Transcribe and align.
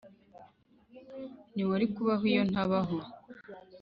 ntiwari 1.53 1.85
kubaho 1.93 2.23
iyo 2.31 2.43
ntabaho! 2.51 2.97